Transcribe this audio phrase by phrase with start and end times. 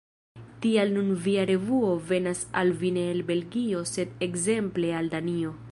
[0.63, 5.55] Tial nun via revuo venas al vi ne el Belgio sed ekzemple el Danio.